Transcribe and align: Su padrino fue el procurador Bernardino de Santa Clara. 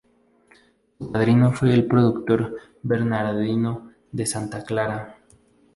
Su 0.97 1.11
padrino 1.11 1.51
fue 1.51 1.75
el 1.75 1.85
procurador 1.85 2.57
Bernardino 2.81 3.91
de 4.11 4.25
Santa 4.25 4.63
Clara. 4.63 5.19